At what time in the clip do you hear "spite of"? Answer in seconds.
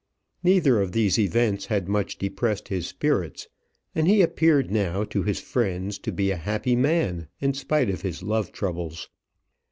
7.53-8.01